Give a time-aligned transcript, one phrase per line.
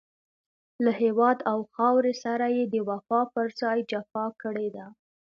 [0.83, 4.85] له هېواد او خاورې سره يې د وفا پر ځای جفا کړې ده.